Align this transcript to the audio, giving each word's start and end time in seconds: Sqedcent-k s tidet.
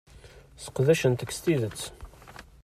Sqedcent-k 0.63 1.31
s 1.33 1.39
tidet. 1.43 1.79